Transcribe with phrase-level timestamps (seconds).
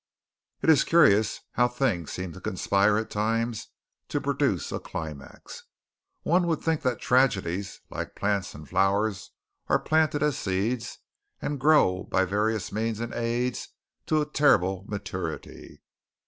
[0.63, 3.67] It is curious how things seem to conspire at times
[4.07, 5.65] to produce a climax.
[6.23, 9.29] One would think that tragedies like plants and flowers
[9.67, 10.97] are planted as seeds
[11.39, 13.67] and grow by various means and aids
[14.07, 15.83] to a terrible maturity.